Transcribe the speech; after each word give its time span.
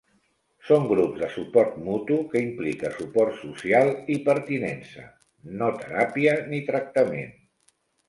Són 0.69 0.87
grups 0.91 1.19
de 1.23 1.29
suport 1.33 1.75
mutu 1.89 2.17
que 2.31 2.41
implica 2.47 2.91
suport 2.97 3.39
social 3.43 3.93
i 4.17 4.19
pertinença, 4.33 5.09
no 5.63 5.73
teràpia 5.87 6.39
ni 6.53 6.67
tractament. 6.75 7.35